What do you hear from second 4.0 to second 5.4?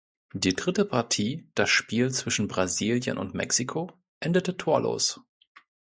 endete torlos.